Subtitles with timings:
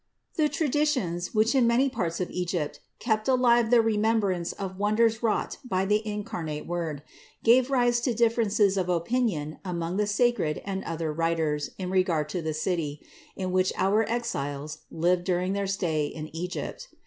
[0.33, 0.43] 653.
[0.43, 5.57] The traditions, which in many parts of Egypt kept alive the remembrance of wonders wrought
[5.63, 7.03] by the incarnate Word,
[7.43, 12.41] gave rise to differences of opinion among the sacred and other writers in regard to
[12.41, 16.87] the city, in which our Exiles lived during their stay in Egypt.